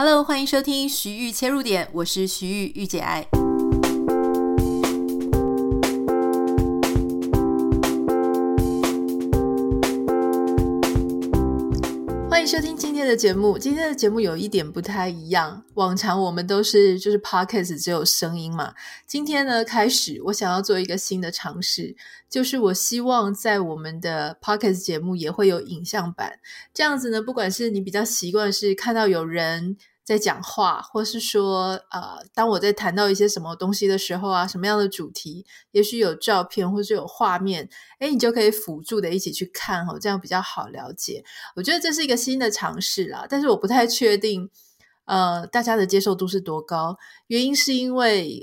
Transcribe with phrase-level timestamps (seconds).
[0.00, 3.26] Hello，欢迎收听徐玉切入点，我是徐玉玉姐爱。
[12.30, 13.58] 欢迎收听今天的节目。
[13.58, 18.74] 今天的节目有一点不太一样，往常我们都是就是 podcast 只有声音嘛。
[19.04, 21.96] 今天呢，开始我想要做一个新的尝试，
[22.30, 26.38] 就是我希望在我们的 podcast 节目也会有影像版。
[26.72, 29.76] 这样子呢，不管是你比较习惯是看到有人。
[30.08, 41.22] 在讲话，或是说，呃，当我在谈到一些什么东西的时候啊，什么样的主题，也许有照片，或是有画面，诶，你就可以辅助的一起去看哦，这样比较好了解。
[41.56, 44.48] 我觉得这是一个新的尝试啦，但是我不太确定，
[45.04, 46.96] 呃，大家的接受度是多高。
[47.26, 48.42] 原因是因为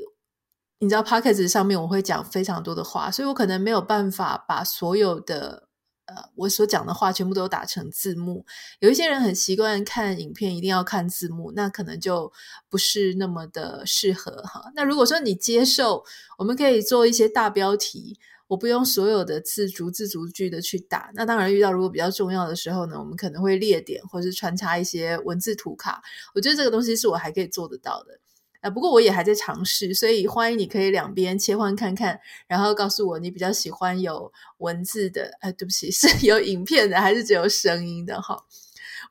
[0.78, 5.65] 你知道，Podcast 上面我会讲非常多的话，所以我可能没有办法把所有的。
[6.06, 8.46] 呃，我所讲的话全部都打成字幕。
[8.80, 12.32] 有一些人很习惯看影片，一定要看字幕，那可能就
[12.70, 14.72] 不是那么的适合哈。
[14.76, 16.04] 那如果说你接受，
[16.38, 21.10] 我们可以做一些大标题，我不用所有的字逐字逐句的去打。
[21.16, 26.04] 那当然，遇到如果比较重要的时候呢，我们可能会列点或是穿插一些文字图卡。
[26.36, 28.20] 我觉得这个东西是我还可以做得到的。
[28.66, 38.44] 啊不过我也还在尝试，所以欢迎你可以两边切换看看，然后告诉我你比较喜欢有文字的，哎，对不起， 是有影片的还是只有声音的哈？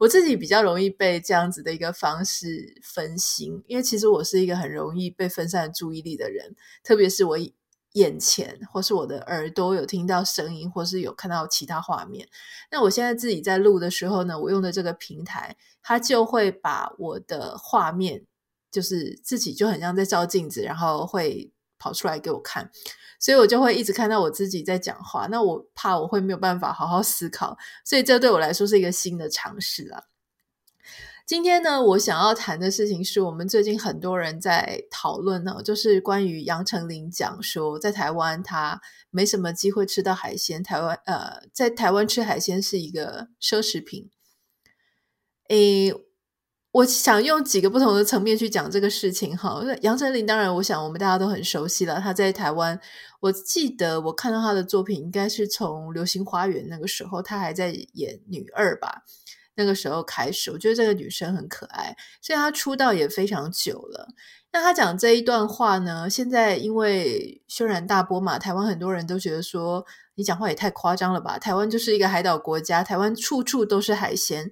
[0.00, 7.38] 我自己比较容易被这样子的一个方式分心，因为其实我是一个很容易被分散注意力的人，特别是我
[7.92, 12.26] 眼前或是我的耳朵有听到声音，或是有看到其他画面。
[12.72, 18.24] 那我现在自己在录的时候呢，我用的这个平台，它就会把我的画面。
[18.74, 22.72] 就是自己就很像在照镜子，然后会跑出来给我看，
[23.20, 25.28] 所以我就会一直看到我自己在讲话。
[25.30, 30.02] 那我怕我会没有办法好好思考，所以这对我来说是一个新的尝试啊。
[31.24, 38.80] 今天呢，我想要谈的事情是我们最近很多人在讨论呢，就是关于杨丞琳讲说，在台湾他
[39.10, 44.10] 没什么机会吃到海鲜，台湾呃，在台湾吃海鲜是一个奢侈品。
[45.48, 45.94] 诶。
[46.74, 49.62] 我想用几个不同的层面去讲这个事情哈。
[49.82, 52.00] 杨丞琳当然，我想我们大家都很熟悉了。
[52.00, 52.78] 她在台湾，
[53.20, 59.04] 我记得我看到她的作品，应该是从《流星花园》那个时候，她还在演女二吧。
[59.54, 64.08] 那个时候开始，我觉得这个女生很可爱，所以她出道也非常久了。
[64.52, 69.86] 那她讲这一段话呢，现在因为轩然大波嘛，台湾很多人都觉得说
[70.16, 71.38] 你讲话也太夸张了吧？
[71.38, 74.50] 台湾就是一个海岛国家，台湾处处都是海鲜。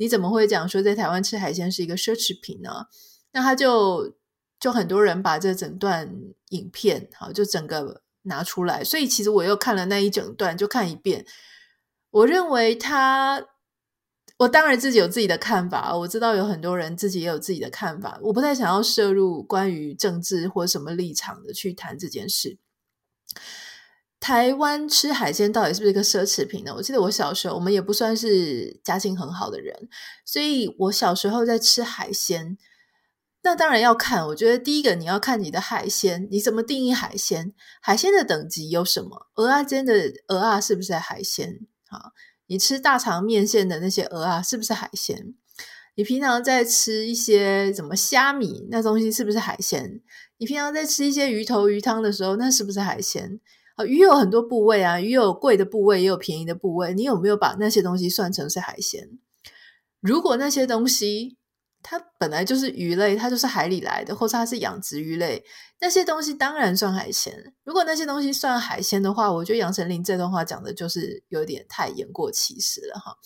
[0.00, 2.86] 你怎么会讲说在台湾吃海鲜是一个奢侈品呢？
[3.32, 4.16] 那他就
[4.58, 6.10] 就很多人把这整段
[6.48, 11.26] 影片好就整个拿出来，所以其实我又看了那一整段，就看一遍。
[12.10, 13.46] 我认为他，
[14.38, 22.58] 我当然自己有自己的看法，我知道有很多人自己也有自己的看法，我不太想要涉入关于政治或什么立场的去谈这件事。
[24.20, 26.74] 台湾吃海鲜到底是不是一个奢侈品呢？
[26.76, 29.88] 我记得我小时候，我们也不算是家境很好的人，
[30.26, 32.58] 所以我小时候在吃海鲜，
[33.42, 34.26] 那当然要看。
[34.28, 37.54] 我觉得第一个你要看你的海鲜，你怎么定义海鲜？
[37.80, 39.28] 海鲜的等级有什么？
[39.36, 41.58] 鹅啊煎的鹅啊是不是海鲜？
[41.88, 42.12] 啊，
[42.46, 45.34] 你吃大肠面线的那些鹅啊是不是海鲜？
[45.96, 50.02] 你平常在吃一些什么虾米那东西是不是海鲜？
[50.36, 53.40] 你平常在吃一些鱼头鱼汤的时候，那是不是海鲜？
[53.86, 56.92] 鱼有很多部位啊，鱼有贵的部位，也有便宜的部位。
[56.94, 59.18] 你有没有把那些东西算成是海鲜？
[60.00, 61.38] 如果那些东西
[61.82, 65.44] 它本来就是鱼类，它就是海里来的，或者它是养殖鱼类，
[65.80, 67.54] 那些东西当然算海鲜。
[67.64, 73.16] 如果那些东西算海鲜的话，我觉得杨丞琳这段话讲的就是有点太言过其实了哈。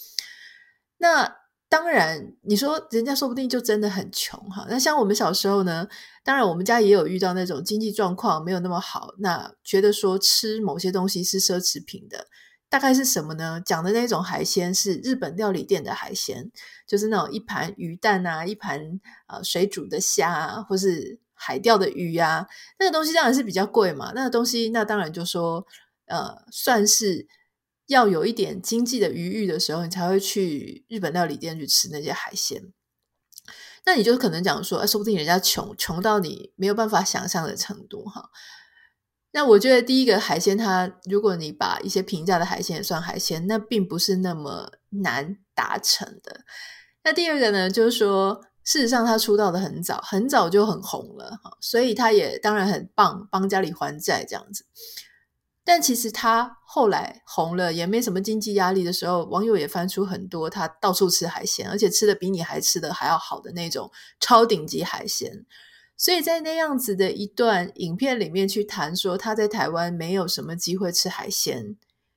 [0.98, 1.43] 那。
[1.74, 4.64] 当然，你说人家说不定就真的很穷哈。
[4.70, 5.88] 那像我们小时候呢，
[6.22, 12.28] 当然我们家也有遇到那种经济状况没有那么好，那觉得说吃某些东西是奢侈品的，
[12.68, 13.60] 大概是什么呢？
[13.66, 16.48] 讲的那种海鲜是日本料理店的海鲜，
[16.86, 22.46] 就是那种一盘鱼蛋啊，一盘呃水煮的虾啊，或是海钓的鱼啊，
[22.78, 24.12] 那个东西当然是比较贵嘛。
[24.14, 25.66] 那个东西那当然就说
[26.06, 27.26] 呃算是。
[27.86, 32.72] 要有一点经济的余裕的时候，你才会去日本料理店去吃那些海鲜。
[33.86, 38.30] 那你就可能讲说，哎，说不定人家穷，穷到你没有办法想象的程度哈。
[39.32, 44.70] 那我觉得第一个海鲜，它如果你把一些平价的海鲜也算海鲜，那并不是那么
[45.02, 46.44] 难达成的。
[47.02, 54.64] 那第二个呢，就是说，事实上他出道的很早，很早就很红了哈，所以他也当然很棒，帮家里还债这样子。
[55.64, 63.90] 但其实他后来红了，也没什么经济压力的时候，网友也翻出很多他到处吃海鲜，而且吃的比你还吃的还要好的那种
[64.20, 65.46] 超顶级海鲜。
[65.96, 71.76] 所以在那样子的一段影片里面去谈说他在台湾没有什么机会吃海鲜，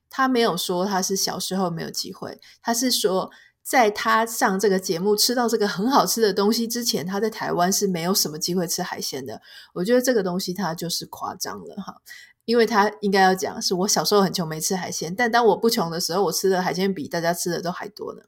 [0.10, 3.32] 他没有说他是小时候没有机会，他是说
[3.64, 9.42] 在他上这个节目吃到这个很好吃的东西之前，他在台湾是没有什么机会吃海鲜的。
[9.74, 12.02] 我觉得这个东西他就是夸张了哈。
[12.48, 18.22] 因为他应该要讲，是我小时候很穷，没吃海鲜，但当我不穷的时候，我吃的海鲜比大家吃的都还多呢。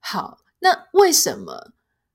[0.00, 1.72] 好，那为什么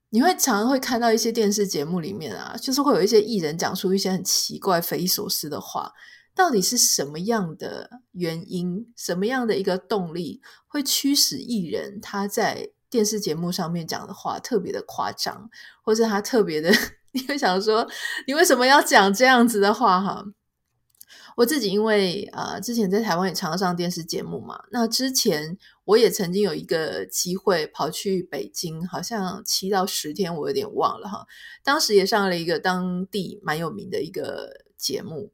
[0.09, 5.93] 你会常常会看到一些电视节目里面啊，就是会有一些艺人讲出一些很奇怪、匪夷所思的话？
[6.33, 15.47] 到底是什么样的原因，什么样的一个动力，会驱使艺人他在电视节目上面讲的话特别的夸张，
[15.83, 16.71] 或者他特别的，
[17.13, 17.87] 你会想说，
[18.25, 20.01] 你为什么要讲这样子的话？
[20.01, 20.25] 哈。
[21.35, 31.25] 我自己因为呃之前在台湾也常上电视节目嘛，那之前我也曾经有一个机会跑去北京，好像七到十天，我有点忘了哈。
[31.63, 35.31] 当时也上了一个当地蛮有名的一个节目，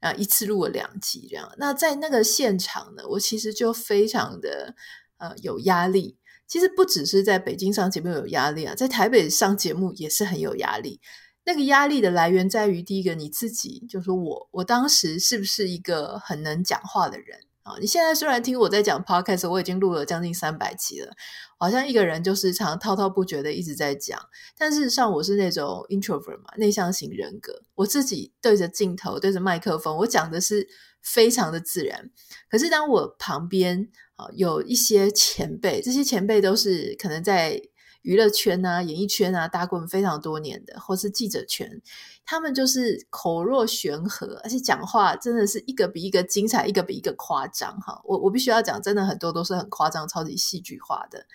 [0.00, 1.52] 啊，一次录了两集这样。
[1.58, 4.74] 那在那个现场呢，我其实就非常的
[5.18, 6.16] 呃有压力。
[6.46, 11.00] 其实不只是在北京上节目有压力啊，在台北上节目也是很有压力。
[11.44, 17.74] 那个压力的来源在于，第一个你自己，就是说我，我当时是不是一个很能讲话的人啊？
[17.80, 21.12] 你现在虽然听我在讲 podcast，我已经录了将近三百集了，
[21.58, 24.20] 好像一个人就是常滔滔不绝的一直在讲，
[24.56, 30.68] 但事实上我是那种 introvert 嘛，内向型人格，我自己对着镜头，对着麦克风，我讲的是
[31.02, 32.10] 非常的自然。
[32.48, 37.60] 可是当我旁边啊有一些前辈，这些前辈都是可能在。
[38.02, 41.80] 娱乐圈啊，演艺圈啊，打滚非常多年的，或是记者圈，
[42.24, 48.00] 他们就是口若悬河，而且讲话真的是一个比一个精彩，一个比一个夸张哈。
[48.04, 51.26] 我我必须要讲，真的很多都是很夸张、超级戏剧化的。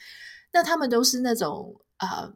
[0.52, 2.32] 那他们都是那种啊、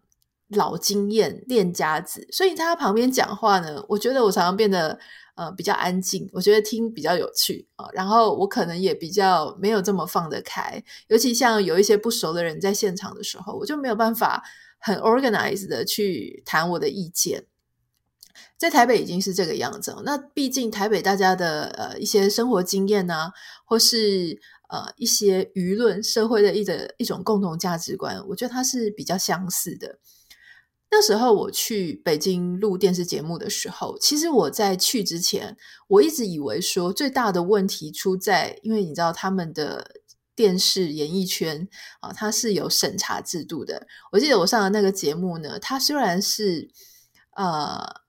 [0.47, 4.99] 老经验练家子，所以他旁边讲话呢，我觉得我常常变得。
[5.35, 7.87] 呃，比较安静，我觉得听比较有趣啊。
[7.93, 14.43] 然后我可能也比较没有这么放得开，尤其像有一些不熟的人在现场的时候，我就没有办法
[14.77, 17.45] 很 organized 的去谈我的意见。
[18.57, 23.33] 在台北已经是这个样子，那毕竟台北大家的呃一些生活经验啊，
[23.65, 24.39] 或是
[24.69, 29.97] 呃一些舆论社会的一的一种共同价值观，我觉得它是比较相似的。
[30.91, 35.55] 那时候我去北京录电视节目的时候，其实我在去之前，
[35.87, 40.01] 我一直以为说最大的问题出在，因为你知道他们的
[40.35, 41.67] 电视演艺圈
[42.01, 43.87] 啊，它是有审查制度的。
[44.11, 46.69] 我记得我上的那个节目呢，它虽然是
[47.37, 48.00] 呃。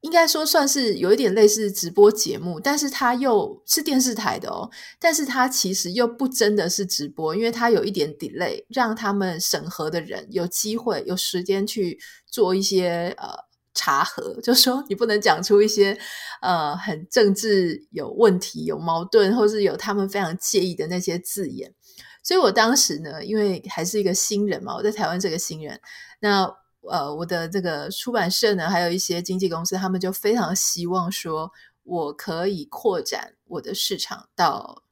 [0.00, 4.70] 应该说算是有一点类似直播节目，但是它又是电视台的哦。
[5.00, 13.26] 但是它其实又不真的是直播，因为它有一点 delay，让他们审核的人有机会有时间去做一些呃
[13.74, 15.98] 查核，就说你不能讲出一些
[16.42, 21.74] 呃很政治有问题、有矛盾，或是有他们非常介意的那些字眼。
[22.22, 25.80] 所以我当时呢，因为还是一个新人嘛，我在台湾这个新人，
[26.20, 26.54] 那。
[26.82, 31.52] 呃，我的这个出版社呢，还有一些经纪公司，他们就非常希望说，
[31.82, 34.82] 我可以扩展我的市场到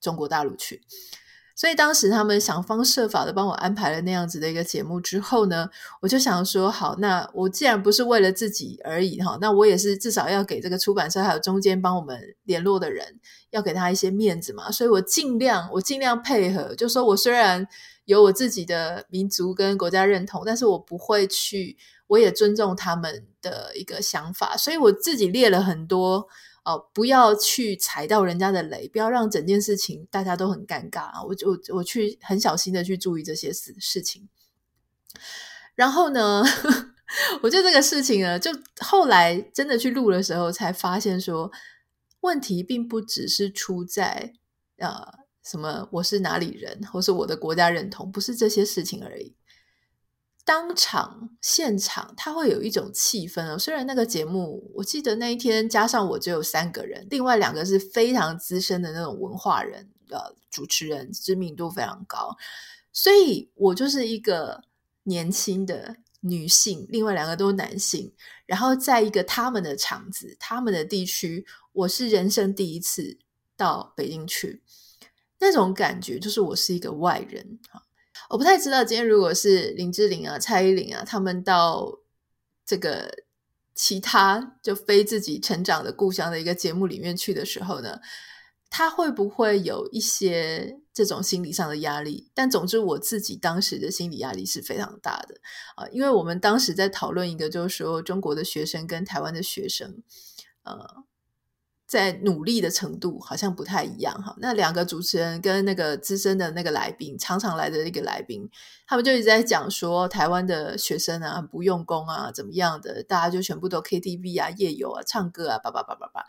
[0.00, 0.82] 中国大陆去。
[1.54, 5.68] 所以当时他们想方设法的帮我安排了那样子的一个节目之后呢，
[6.00, 13.20] 我就想说，好，那我既然不是为了自己而已哈，那我也是至少要给这个出版社还有中间帮我们联络的人，
[13.50, 14.70] 要给他一些面子嘛。
[14.70, 17.66] 所以我尽量，我尽量配合，就说我虽然。
[18.06, 26.28] 有我自己的民族跟国家认同，但是我不会去，我也尊重他们的一个想法，所以我自己列了很多、
[26.64, 31.22] 呃，不要去踩到人家的雷，不要让整件事情大家都很尴尬啊！
[31.22, 34.28] 我就我我去很小心的去注意这些事事情，
[35.74, 36.42] 然后呢，
[37.42, 41.50] 我觉得这个事情呢，就后来真的去录的时候，才发现说
[42.20, 44.32] 问题并不只是出在
[44.78, 45.24] 呃。
[45.46, 45.86] 什么？
[45.92, 49.36] 我是哪里人，或是我的国家认同，不是这些事情而已。
[50.44, 53.58] 当场现场，它会有一种气氛哦。
[53.58, 62.36] 虽然那个节目，我记得那一天加上我只有三个人，另外两个是非常资深的那种文化人，呃，主持人知名度非常高，
[62.92, 64.62] 所以我就是一个
[65.04, 68.12] 年轻的女性，另外两个都是男性。
[68.44, 73.18] 然后在一个他们的场子、他们的地区，我是人生第一次
[73.56, 74.62] 到北京去。
[75.38, 77.83] 那种感觉就是我是一个外人哈，
[78.30, 82.00] 我不太知道今天如果是林志玲啊、蔡依林啊，他们到
[82.64, 83.24] 这个
[83.74, 88.00] 其他就非自己成长的故乡的一个节目里面去的时候呢，
[88.70, 92.30] 他会不会有一些这种心理上的压力？
[92.34, 95.36] 但总之，我自己当时的心理压力是非常大的
[95.76, 100.02] 啊，因为我们当时在讨论一个，就是说中国的学生跟台湾的学生，
[100.62, 101.04] 呃。
[101.94, 104.34] 在努力的程度好像不太一样哈。
[104.40, 108.50] 那两个主持人跟那个资深的那个来宾，常常来的一个来宾，
[108.84, 116.24] 他们就一直在讲说台湾的学生啊很不用功啊，怎么样的，大家就全部都 KTV 啊、夜游啊、唱歌啊，叭叭叭叭叭。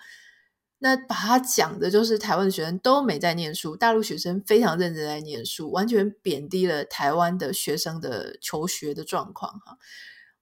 [0.77, 9.77] 那把他讲的就是台湾的学生都没在念书，大陆学生非常认真在念书，完全贬低了台湾的学生的求学的状况哈。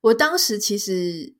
[0.01, 1.35] 我当时其实。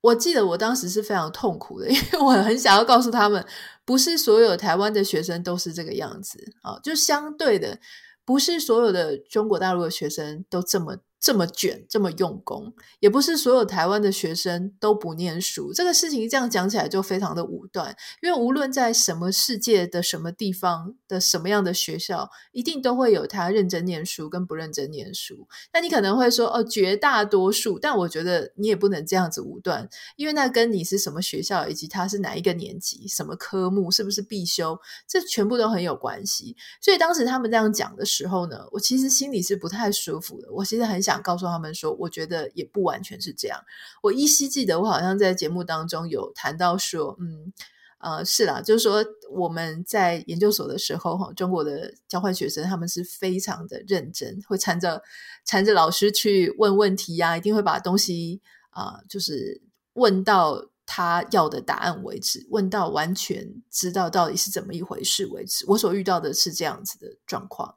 [0.00, 3.44] 我记得我当时是非常痛苦的， 因为我很想要告诉他们，
[3.84, 7.78] 不是所有台湾的学生都是这个样子啊，就相对的，
[8.24, 10.98] 不是所有的中国大陆的学生都这么。
[11.20, 15.70] 这么卷，这么用功，也不是所有台湾的学生都不念书。
[15.70, 25.46] 这个事情这样讲起来就非常的武断，因为无论在什么世界的什么地方的什么样的学校，一定都会有他认真念书跟不认真念书。
[25.74, 29.86] 那你可能会说，哦，绝大多数，但我觉得你也不能这样子武断，
[30.16, 36.56] 因为那跟你是什么学校，以及他是哪一个年级、什么科目、是不是必修，这全部都很有关系。
[36.80, 40.48] 所以当时他们这样讲的时候呢，我其实心里是不太舒服的。
[40.50, 41.09] 我其实很想。
[41.10, 43.60] 想告诉他们说，我觉得也不完全是这样。
[44.02, 47.52] 我依稀记得，我好像在节目当中有谈到说，嗯，
[47.98, 55.02] 呃，是啦，就是说我们在研究所的时候，哈，中国的交换学生他们是非常的认真，会缠着
[55.44, 58.40] 缠着老师去问问题呀、啊，一定会把东西
[58.70, 59.60] 啊、就是
[59.94, 65.64] 问到他要的答案为止，问到完全知道到底是怎么一回事为止。
[65.68, 67.76] 我所遇到的是这样子的状况。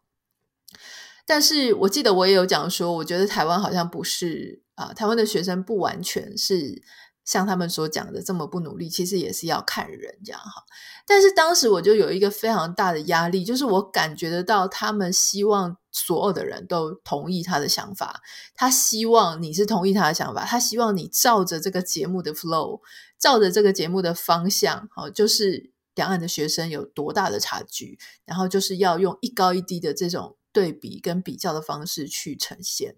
[1.25, 6.81] 但是我记得我也有讲说，我觉得台湾好像不是啊、台湾的学生不完全是
[7.23, 10.63] 像他们所讲的这么不努力，其实也是要看人这样哈。
[11.05, 18.21] 但是当时我就有一个非常大的压力，就是我感觉得到他们希望所有的人都同意他的想法，
[18.55, 22.81] 他希望你是同意他的想法，他希望你照着这个节目的 flow，
[23.19, 30.35] 照着这个节目的方向，好，就是两岸的学生有多大的差距，然后就是要用一高一低的这种。
[30.53, 32.95] 对比跟比较的方式去呈现。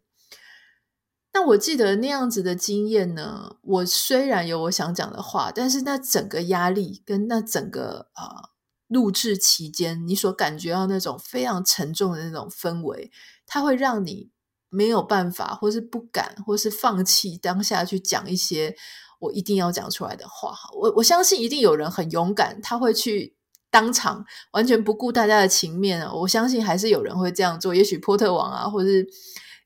[1.34, 8.50] 那我记得那样子的经验呢，我虽然有我想讲的话，但是那整个压力跟那整个啊、呃、
[8.88, 13.12] 录制期间，你所感觉到那种非常沉重的那种氛围，
[13.46, 14.30] 它会让你
[14.70, 18.76] 没有办法，或是不敢，或是放弃当下去讲一些
[19.20, 20.56] 我一定要讲出来的话。
[20.74, 23.35] 我我相信一定有人很勇敢，他会去。
[23.76, 27.76] 当场完全不顾大家的情面，我相信还是有人会这样做。
[27.76, 29.06] 也许波特王啊，或者是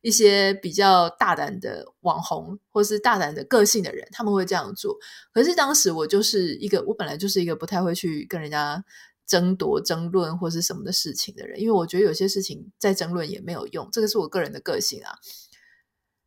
[0.02, 4.98] 一些比较大胆的网红，或是大胆的个性的人，他们会这样做。
[5.32, 8.84] 可是当时我就是一个，我本来就是一个不太会去跟人家
[9.28, 13.88] 争夺、争论或是什么的事情的人，因为我觉得有些事情再争论也没有用。
[13.92, 15.20] 这个是我个人的个性啊，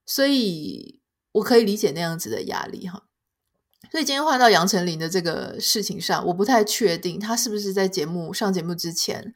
[0.06, 1.00] 所以
[1.32, 3.08] 我可以理解那样子的压力哈。
[3.92, 9.34] 所以今天换到杨丞琳的这个事情上，我不太确定他是不是在节目上节目之前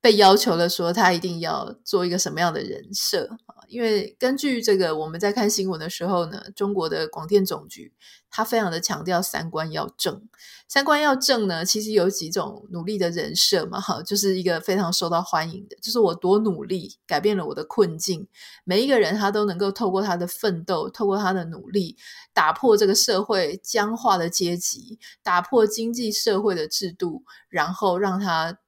[0.00, 3.28] 被要求了，说他一定要做一个什么样的人设？
[3.68, 7.92] 因为根据这个我们在看新闻的时候呢，中国的广电总局
[8.30, 10.28] 他非常的强调三观要正。
[10.66, 18.28] 三观要正呢，其实有几种努力的人设嘛，哈，就是一个非常受到欢迎的，就是我多努力改变了我的困境，
[18.64, 21.96] 每一个人他都能够透过他的奋斗，透过他的努力，
[22.34, 28.58] 打破这个社会僵化的阶级，打破经济社会的制度，然后让他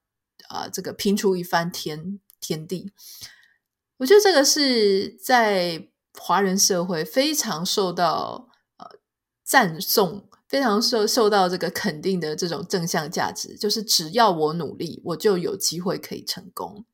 [0.49, 2.92] 啊、呃，这个拼出一番天天地。
[4.00, 5.88] 我觉得这个是在
[6.19, 8.99] 华人社会非常受到呃
[9.45, 10.26] 赞颂。
[10.50, 16.85] 非常受受到这个肯定的这种正向价值，就是只要我努力，我就有机会可以成功。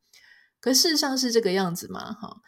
[0.61, 2.13] 可事实上是这个样子吗？
[2.13, 2.43] 哈，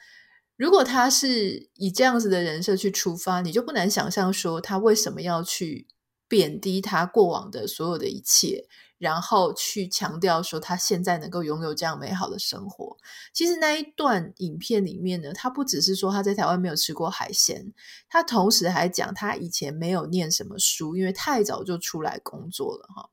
[0.55, 5.87] 如果他是以这样子的人设去出发，你就不难想象说他为什么要去
[6.29, 8.67] 贬低他过往的所有的一切。
[8.99, 12.97] 然后去强调说他现在能够拥有这样美好的生活。
[13.33, 17.73] 其实那一段影片里面呢，他不只是说他在台湾没有吃过海鲜，
[18.09, 23.09] 他同时还讲他以前没有念什么书，因为太早就出来工作了哈。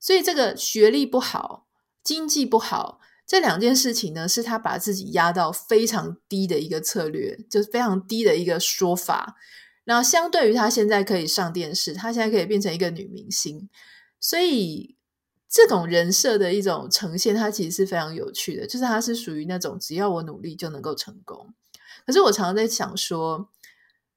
[0.00, 1.68] 所以这个学历不好、
[2.02, 9.36] 经济不好这两件事情呢，是他把自己压到非常低的一个策略，就是非常低的一个说法。
[9.84, 13.68] 然后相对于他现在可以上电视，他现在可以变成一个女明星，
[14.18, 14.96] 所以。
[15.52, 21.52] 这种人设的一种呈现，它其实是非常有趣的，就是它是属于那种只要我努力就能够成功。
[22.06, 23.50] 可是我常常在想说，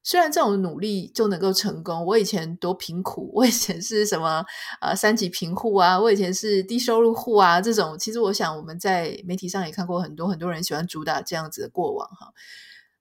[0.02, 4.46] 虽然这种努力就能够成功，我以前多贫苦，我以前是什么
[4.80, 12.34] 呃三级贫户啊，我以前是低收入户啊，这种其实我想我们在媒体上也看过很多很多人喜欢主打这样子的过往哈。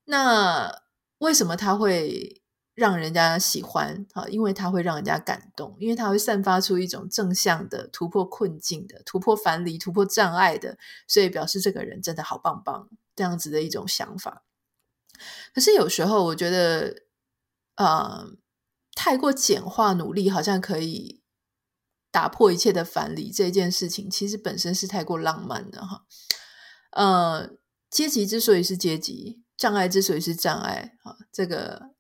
[0.07, 0.83] 那
[1.19, 2.43] 为什么他会
[2.75, 4.05] 让人家喜欢？
[4.13, 10.77] 哈，因为他会让人家感动，因为他会散发出一种正向的突破困境的、突破樊篱、突破障碍的，
[11.07, 14.45] 所以表示这个人真的好棒棒，这样子的一种想法。
[15.55, 17.03] 可是有时候我觉得，
[17.77, 18.27] 呃，
[18.97, 21.23] 太过简化努力好像可以
[22.11, 26.05] 打破一切的樊篱，这件事情其实本身是太过浪漫的哈。
[26.91, 27.51] 呃，
[27.89, 31.94] 阶级之所以是阶级，障碍之所以是障碍啊，这个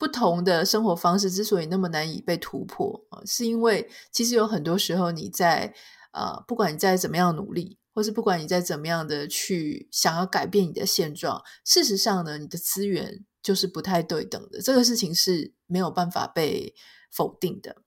[0.00, 5.72] 不同的生活方式之所以那么难以被突破啊，是因为其实有很多时候你在
[6.12, 7.78] 呃，不管你在怎么样努力。
[7.92, 14.62] 或是不管你再怎么样的去想要改变你的现状，事实上呢，你的资源就是不太对等的。
[14.62, 16.72] 这个事情是没有办法被
[17.10, 17.82] 否定的。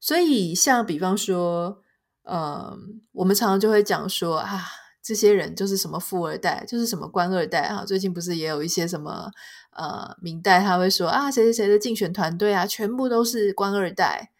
[0.00, 1.82] 所以，像比方说，
[2.22, 2.74] 呃，
[3.12, 4.64] 我们常常就会讲说啊，
[5.02, 7.84] 这些人就是什么富二代，就是什么官二代啊。
[7.84, 9.30] 最近不是也有一些什么
[9.72, 14.30] 呃明代，他会说啊，谁谁谁的竞选团队啊，全部都是官二代，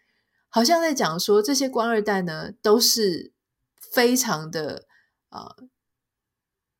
[0.49, 3.33] 好像在讲说这些官二代呢都是。
[3.91, 4.85] 非常的
[5.29, 5.67] 啊、呃，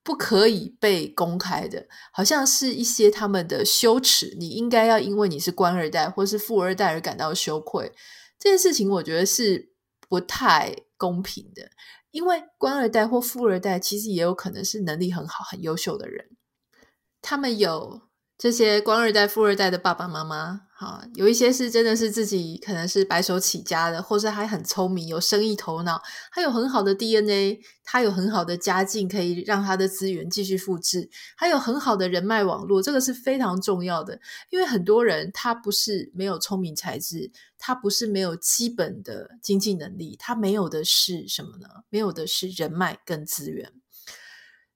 [0.04, 4.36] 不可以被公开的，好像是一些他们的羞耻。
[4.38, 7.92] 你应该要因为你是官二代或是富二代而感到羞愧。
[8.38, 9.72] 这件事情我觉得是
[10.08, 11.72] 不太公平的，
[12.12, 16.38] 因为官二代或富二代其实也有可能是能力很好、很优秀的人，
[17.22, 18.02] 他们有。
[18.42, 34.22] 这些官二代、富二代的爸爸妈妈，哈，有一些是真的是自己可能是白手起家的，或是还很聪明，有生意头脑，他有很好的 DNA，他有很好的家境，可以让他的资源继续复制，还有很好的人脉网络，这个是非常重要的。
[34.52, 41.68] 因为很多人他不是没有聪明才智，他不是没有基本的经济能力，他没有的是什么呢？
[41.90, 43.74] 没有的是人脉跟资源。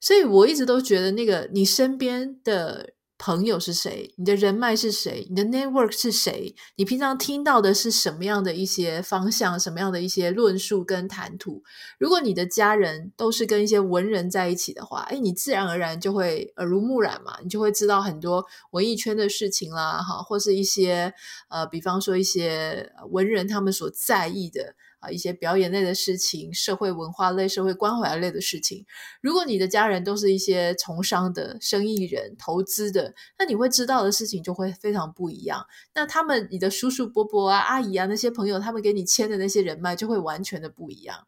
[0.01, 2.92] 所以我一直都觉得，那个你身边的。
[3.25, 4.13] 朋友是谁？
[4.17, 5.25] 你的人脉是谁？
[5.29, 6.53] 你的 network 是谁？
[6.75, 9.57] 你平常听到的是什么样的一些方向？
[9.57, 11.63] 什么样的一些论述跟谈吐？
[11.97, 21.13] 如果你的家人都是跟一些文人在一起的话，诶，你自然而然就会耳濡目染嘛，你就会知道很多文艺圈的事情啦，哈，或是一些
[21.47, 24.75] 呃，比方说一些文人他们所在意的。
[25.03, 28.85] 啊，一些表演类的事情，社会文化类、社会关怀类的事情。
[29.21, 35.65] 如果你的家人都是一些从商的生意人、投资的，那你会知道的事情就会非常不一样。
[35.93, 41.27] 那他们，你的叔叔伯伯啊、阿姨啊那些朋友，他们给你牵的那些人脉就会完全的不一样。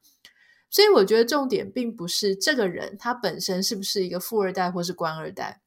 [0.69, 5.61] 所以，我觉得重点并不是这个人他本身是不是一个富二代或是官二代。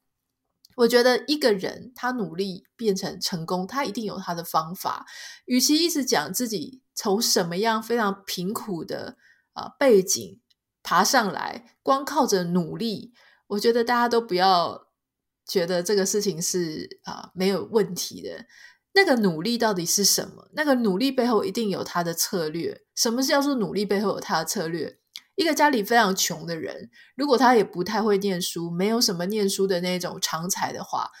[0.75, 5.05] 我觉得一个人他努力变成成功，他一定有他的方法。
[5.45, 9.15] 与其一直讲自己从什么样非常贫苦的
[9.53, 10.41] 啊、背景
[10.83, 13.13] 爬上来，光靠着努力，
[13.47, 14.89] 我觉得大家都不要
[15.47, 18.45] 觉得这个事情是啊、没有问题的。
[18.91, 20.49] 那个努力到底是什么？
[20.51, 22.81] 那个努力背后一定有他的策略。
[22.95, 24.99] 什么是叫做努力背后有他的策略？
[25.35, 31.11] 一个家里非常穷的人，如果他也不太会念书，没有什么念书的那种长才的话，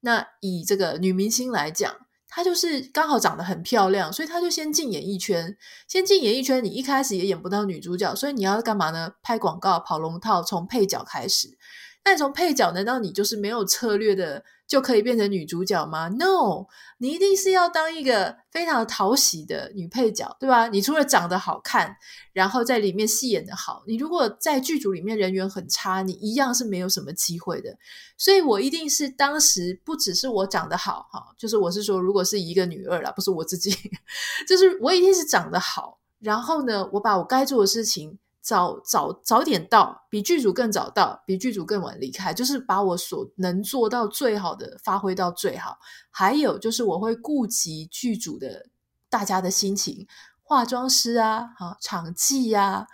[0.00, 1.94] 那以这个女明星来讲，
[2.30, 5.54] 她就是刚好长得很漂亮，所以她就先进演艺圈。
[5.86, 9.12] 先进演艺圈，你一开始也演不到女主角，所以你要干嘛呢？
[9.22, 11.58] 拍广告、跑龙套，从配角开始。
[12.04, 14.44] 那你从配角，难道你就是没有策略的？
[14.70, 16.66] 就可以变成女主角吗？No，
[16.98, 20.68] 你一定是要当一个非常讨喜的女配角，对吧？
[20.68, 21.96] 你除了长得好看，
[22.32, 27.76] 然后在里面戏演得好，你如果在剧组里面人缘很差，你一样是没有什么机会的。
[28.16, 33.76] 所以我一定是当时不只是我长得好，哈，就是我是说，如果是一个女二啦，不是我自己，
[34.46, 38.16] 就是我一定是长得好，然后呢，我把我该做的事情。
[38.42, 45.78] 早早早点到，比剧组更早到，比剧组更晚离开，就是把我所能做到最好的发挥到最好。
[46.10, 48.66] 还有就是我会顾及剧组的
[49.08, 50.06] 大家的心情，
[50.42, 52.86] 化妆师啊，哈，场记呀，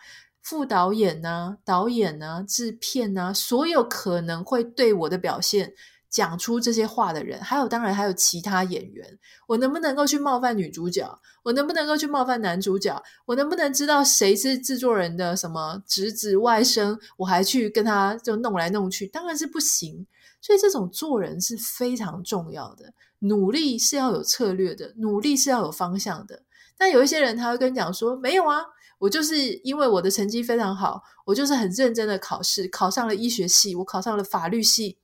[0.43, 5.75] 副导演呐，导演呐，制片呐，所有可能会对我的表现。
[6.17, 11.07] 讲出这些话的人，还有当然还有其他演员，我能不能够去冒犯女主角？
[11.43, 13.03] 我能不能够去冒犯男主角？
[13.27, 16.99] 我能不能知道谁是制作人的什么侄子、外甥？
[17.19, 20.07] 我还去跟他就弄来弄去，当然是不行。
[20.41, 26.45] 所以这种做人是非常重要的，努力是要有策略的，努力是要有方向的。
[26.79, 28.63] 但有一些人他会跟你讲说，没有啊，
[28.97, 34.97] 我就是因为我的成绩非常好，我就是很认真的考试，考上了医学系，我考上了法律系。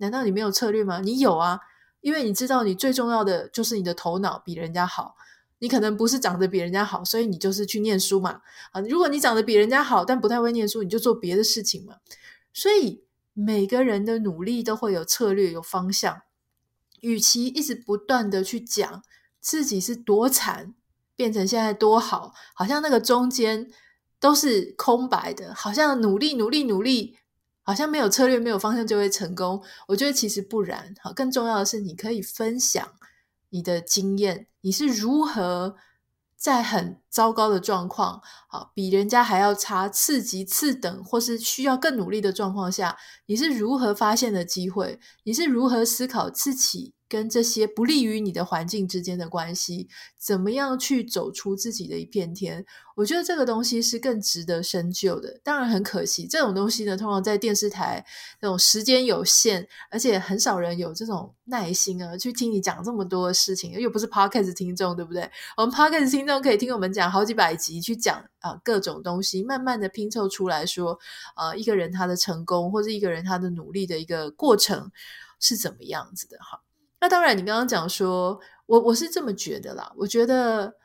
[0.00, 1.00] 难道你没有策略吗？
[1.00, 1.60] 你有啊，
[2.00, 5.14] 因为你知道你最重要的就是你的头脑比人家好。
[5.62, 8.40] 你可能不是长得比人家好，所以你就是去念书嘛。
[8.72, 11.96] 啊，如果你长得比人家好，但不太会念书，你就做别的事情嘛。
[12.54, 16.22] 所以每个人的努力都会有策略、有方向。
[17.00, 19.02] 与其一直不断的去讲
[19.38, 20.74] 自己是多惨，
[21.14, 23.70] 变成现在多好，好像那个中间
[24.18, 27.18] 都是空白的，好像努力、努力、努力，
[27.62, 29.62] 好像没有策略、没有方向就会成功。
[29.88, 30.94] 我觉得其实不然。
[31.00, 32.92] 好，更重要的是你可以分享
[33.50, 34.46] 你的经验。
[34.62, 35.76] 你是如何
[36.36, 42.96] 在很糟糕的状况，好，比人家还要差，次级、次等，或是需要更努力的状况下，
[43.26, 44.98] 你是如何发现的机会？
[45.24, 46.94] 你是如何思考自己？
[47.10, 52.64] 跟这些不利于你的环境之间的关系，怎么样去走出自己的一片天？
[52.94, 55.40] 我觉得这个东西是更值得深究的。
[55.42, 58.04] 当然很可惜，这种东西呢，通常在电视台
[58.40, 63.72] 那种时间有限，而且很少人有这种耐心啊，去听你讲这么多的事情。
[63.72, 65.28] 又不是 Podcast 听众，对不对？
[65.56, 70.96] 我们 Podcast 听众可以听我们讲好几百集，去讲啊各种东西，慢慢的拼凑出来说，
[71.34, 74.92] 啊一个人他的成功，或者一个人他的努力的一个过程
[75.40, 76.60] 是怎么样子的哈。
[77.00, 79.90] 那当然，你刚刚讲说，我我是这么觉得啦。
[79.96, 80.76] 我觉得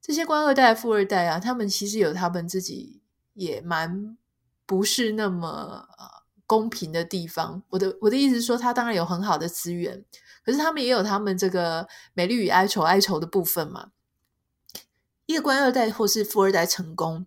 [0.00, 3.02] 这些官二代、富二代啊，他们其实有他们自己
[3.34, 4.16] 也蛮
[4.64, 6.04] 不是那么呃
[6.46, 7.62] 公平的地方。
[7.68, 10.02] 我的我的意思是说，他当然有很好的资源，
[10.42, 13.90] 可是他们也有他们这个美丽与哀愁、哀愁的部分嘛。
[15.26, 17.26] 一个官二代或是富二代成功，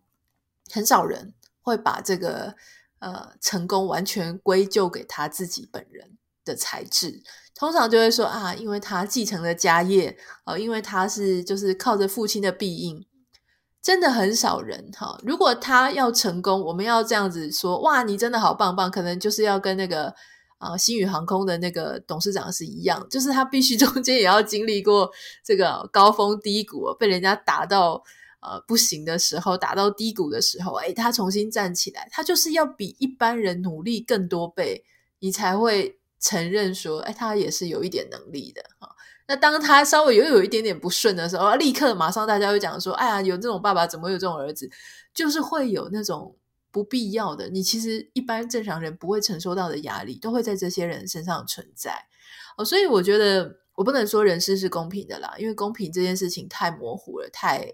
[0.72, 2.56] 很少人会把这个
[2.98, 6.13] 呃成功完全归咎给他自己本人
[6.44, 7.22] 的才智。
[7.56, 13.06] 通常就会说啊，因为他继承了家业，哦，因为他是就是靠着父亲的庇荫，
[13.80, 15.20] 真的很少人哈。
[15.24, 20.14] 如果他要成功，我们要这样子说，哇，你真的好棒棒，可能就是要跟那个
[20.58, 25.12] 啊星宇航空的那个董事长是一样，就是他必须 中间也要经历过
[25.46, 28.04] 这个高峰低谷，被人家打到
[28.42, 34.84] 呃不行的时候，打到低谷的时候，诶，他重新站起来，他就是要比一般人努力更多倍，
[35.20, 36.00] 你才会。
[36.24, 38.96] 承认说，哎，他也是有一点能力的哈。
[39.28, 44.70] 那当他稍微又有一点点不顺的时候，立刻马上大家会讲说，哎呀，有这种爸爸怎么有这种儿子？
[45.14, 46.38] 就是会有那种
[46.72, 52.06] 不必要的，你其实一般正常人不会承受到的压力，都会在这些人身上存在。
[52.58, 57.70] 哦，所以我觉得我不能说人事是公平的啦，因为公平这件事情太模糊了，太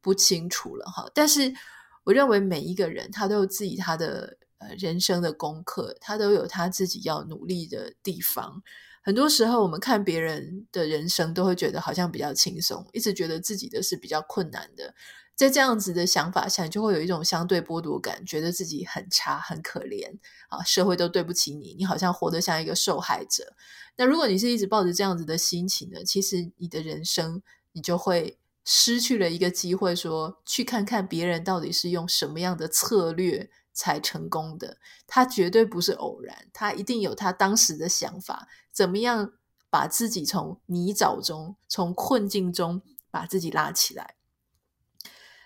[0.00, 1.08] 不清楚了哈。
[1.14, 1.54] 但是
[2.02, 4.38] 我认为每一个人他都有自己他的。
[4.58, 8.62] 呃，人生的功课，他都有他自己要努力的地方。
[9.02, 14.94] 很多时候，我们看别人的人生，都会觉得好像比较轻松，一直觉得自己的是比较困难的。
[15.36, 23.54] 在这样子的想法下，就会有一种相对剥夺感，觉得自己很差、很可怜啊，社会都对不起你，你好像活得像一个受害者。
[23.96, 27.42] 那如果你是一直抱着这样子的心情呢，其实你的人生，
[27.72, 33.50] 你就会失去了一个机会，说去看看别人到底是用什么样的策略。
[33.76, 39.34] 才成功的，他绝对不是偶然，他一定有他当时的想法，怎么样
[39.68, 44.16] 把自己从泥沼中、从困境中把自己拉起来。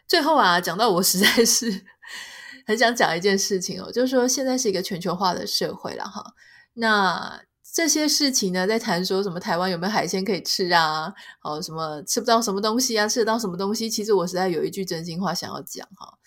[0.06, 1.84] 最后啊，讲到我实在是
[2.66, 6.34] 很想讲一件事情哦，就是说现在是一个全球化的社会了哈，
[6.74, 11.12] 那这些事情呢，在谈说什么台湾有没有海鲜可以吃啊，
[11.42, 13.90] 哦，什么吃不到什么东西啊，吃得到什么东西？
[13.90, 16.18] 其实我实在有一句真心话想要讲哈。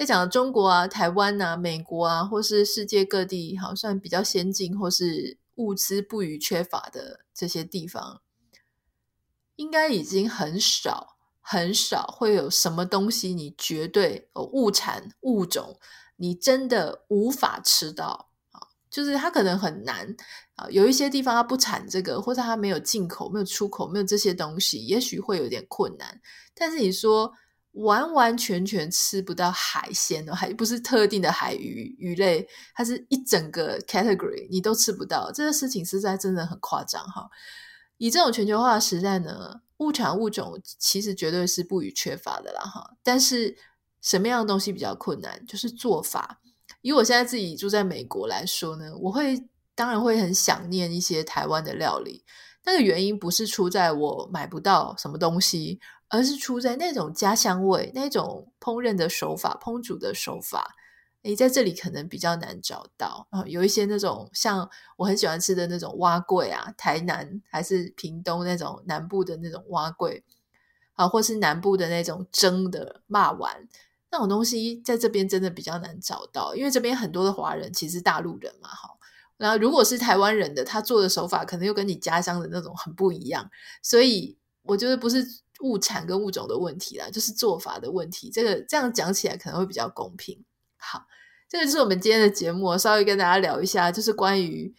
[0.00, 8.22] 在讲中国啊、台湾啊、美国啊，或是世界各地，好像比较先进或是物资不予缺乏的这些地方，
[9.56, 15.78] 应该已经很少很少会有什么东西，你绝对物产物种，
[16.16, 18.72] 你真的无法吃到啊！
[18.90, 20.16] 就是它可能很难
[20.54, 26.22] 啊，有一些地方它不产这个，或者它没有进口、没有出口、没有这些东西，也许会有点困难。
[26.54, 27.34] 但是你说，
[27.72, 37.30] 完完全全吃不到海鲜哦，还不是特定的海鱼鱼类，它是一整个 category，你都吃不到，这个事情实在真的很夸张哈。
[37.98, 42.96] 以这种全球化的时代呢，物产物种其实绝对是不予缺乏的啦哈。
[43.04, 43.56] 但是
[44.00, 45.44] 什么样的东西比较困难？
[45.46, 46.40] 就是做法。
[46.82, 52.24] 以我现在自己住在美国来说呢，我会当然会很想念一些台湾的料理，
[52.64, 55.78] 那个原因不是出在我买不到什么东西。
[56.10, 60.74] 而是出在那种家乡味，那种烹饪的手法、烹煮的手法，
[61.22, 63.44] 诶，在这里可能比较难找到啊。
[63.46, 70.22] 有一些那种像我很喜欢吃的那种碗粿啊，台南还是屏东那种南部的那种碗粿
[70.94, 73.68] 啊，或是南部的那种蒸的骂丸，
[74.10, 78.90] 那种东西在这边真的比较难找到，因为这边很多的华人其实大陆人嘛，哈。
[79.36, 83.48] 然后如果是台湾人的，他做的手法可能又跟你家乡的那种很不一样，
[83.80, 85.24] 所以我觉得不是
[85.60, 88.30] 物产跟物种的问题啦，就是做法的问题。
[88.30, 90.44] 这个这样讲起来可能会比较公平。
[90.76, 91.06] 好，
[91.48, 94.74] 这个就是我们今天的节目，稍微跟大家聊一下，就是关于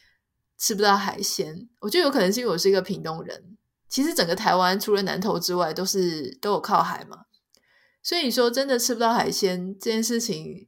[0.58, 1.70] 吃不到海鲜。
[1.80, 7.26] 我觉得有可能是因为我是一个屏东人，其实整个台湾除了南投之外，都是都有靠海嘛，
[8.02, 10.67] 所以你说真的吃不到海鲜这件事情，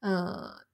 [0.00, 0.66] 呃，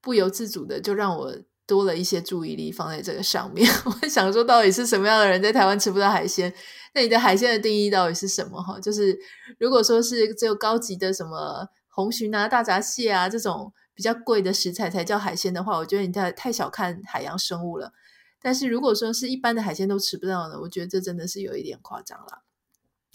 [0.00, 1.34] 不由自主的就让我。
[1.68, 6.52] 多了一些注意力放在这个上面， 我想说，到底是什么样的人在台湾吃不到海鲜？
[6.94, 8.62] 那你的海鲜的定义到底是什么？
[8.62, 9.16] 哈，就是
[9.58, 17.92] 如果说是只有高级的什么红鲟啊、大闸蟹啊这种比较贵的食材才叫海鲜的话，我觉得你太太小看海洋生物了。
[18.40, 22.44] 但是如果说是一般的海鲜都吃不到呢，我觉得这真的是有一点夸张了。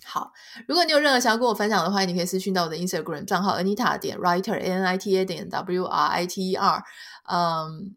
[0.06, 0.32] 好，
[0.68, 6.52] 如果你有任何想要跟我分享的话，你可以私讯到我的 Instagram 账号 Anita 点 Writer A N I T A 点 W R I T
[6.52, 6.84] E R，
[7.32, 7.96] 嗯。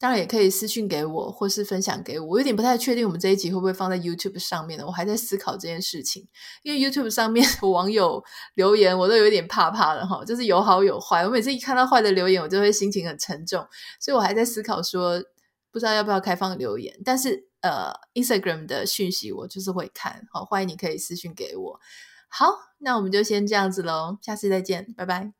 [0.00, 2.26] 当然也可以私信给我，或是分享给我。
[2.26, 4.86] 我有点不太确定我们这一集会不会放在 YouTube 上面呢？
[4.86, 6.26] 我还在思考这件事情。
[6.62, 11.26] 因为 YouTube 上面的网友留言，我都有点怕怕了哈，就是有好有坏。
[11.26, 13.62] 我每次一看到坏的留言，我就会心情很沉重。
[14.00, 15.22] 所以我还在思考说，
[15.70, 16.98] 不知道要不要开放留言。
[17.04, 21.80] 但是呃，Instagram 的讯息我就是会看，好，欢迎你可以私信给我。
[22.28, 22.46] 好，
[22.78, 25.39] 那我们就先这样子喽，下次再见，拜拜。